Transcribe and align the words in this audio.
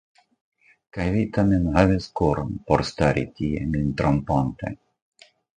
Kaj 0.97 1.05
vi 1.15 1.21
tamen 1.35 1.67
havis 1.75 2.09
koron 2.21 2.57
por 2.71 2.85
stari 2.93 3.29
tie 3.41 3.69
min 3.75 3.95
trompante. 4.01 4.77